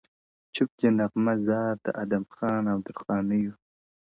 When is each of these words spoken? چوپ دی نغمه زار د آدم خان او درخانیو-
چوپ 0.53 0.69
دی 0.79 0.87
نغمه 0.97 1.33
زار 1.45 1.73
د 1.85 1.87
آدم 2.01 2.23
خان 2.35 2.63
او 2.71 2.77
درخانیو- 2.85 3.55